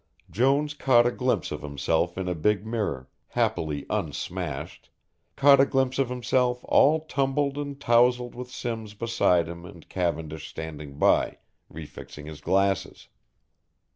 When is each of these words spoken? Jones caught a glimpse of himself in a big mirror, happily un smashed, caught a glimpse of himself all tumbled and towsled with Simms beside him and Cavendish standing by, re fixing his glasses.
Jones 0.31 0.73
caught 0.73 1.05
a 1.05 1.11
glimpse 1.11 1.51
of 1.51 1.61
himself 1.61 2.17
in 2.17 2.27
a 2.27 2.33
big 2.33 2.65
mirror, 2.65 3.07
happily 3.27 3.85
un 3.87 4.11
smashed, 4.13 4.89
caught 5.35 5.59
a 5.59 5.65
glimpse 5.67 5.99
of 5.99 6.09
himself 6.09 6.65
all 6.67 7.01
tumbled 7.01 7.55
and 7.55 7.79
towsled 7.79 8.33
with 8.33 8.49
Simms 8.49 8.95
beside 8.95 9.47
him 9.47 9.63
and 9.63 9.87
Cavendish 9.89 10.47
standing 10.49 10.97
by, 10.97 11.37
re 11.69 11.85
fixing 11.85 12.25
his 12.25 12.41
glasses. 12.41 13.09